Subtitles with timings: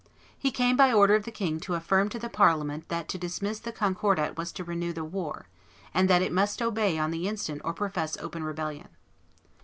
[0.35, 3.59] He came by order of the king to affirm to the Parliament that to dismiss
[3.59, 5.47] the Concordat was to renew the war,
[5.93, 8.87] and that it must obey on the instant or profess open rebellion.